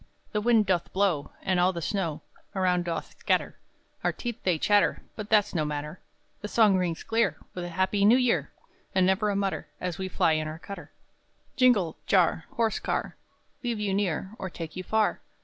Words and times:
The 0.31 0.41
wind 0.41 0.65
doth 0.65 0.91
blow, 0.93 1.31
And 1.43 1.59
all 1.59 1.73
the 1.73 1.79
snow 1.83 2.23
Around 2.55 2.85
doth 2.85 3.19
scatter; 3.19 3.59
Our 4.03 4.11
teeth 4.11 4.41
they 4.41 4.57
chatter, 4.57 5.03
But 5.15 5.29
that's 5.29 5.53
no 5.53 5.63
matter 5.63 5.99
The 6.41 6.47
song 6.47 6.75
rings 6.75 7.03
clear 7.03 7.37
With 7.53 7.65
a 7.65 7.69
Happy 7.69 8.03
New 8.03 8.17
Year, 8.17 8.51
And 8.95 9.05
never 9.05 9.29
a 9.29 9.35
mutter, 9.35 9.67
As 9.79 9.99
we 9.99 10.07
fly 10.07 10.31
in 10.31 10.47
our 10.47 10.57
cutter. 10.57 10.85
[Trot 10.85 10.93
to 10.95 11.19
Boston] 11.19 11.53
Jingle, 11.57 11.97
jar, 12.07 12.45
horse 12.53 12.79
car, 12.79 13.15
Leave 13.63 13.79
you 13.79 13.93
near, 13.93 14.31
or 14.39 14.49
take 14.49 14.75
you 14.75 14.81
far. 14.83 15.21